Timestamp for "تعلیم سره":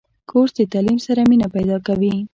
0.73-1.21